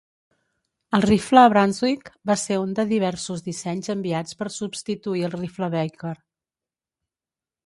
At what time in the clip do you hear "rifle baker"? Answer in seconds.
5.37-6.17